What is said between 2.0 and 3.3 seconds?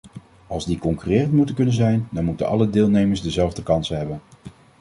dan moeten alle deelnemers